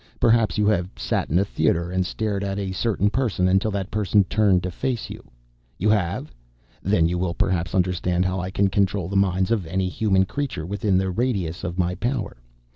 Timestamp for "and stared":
1.91-2.43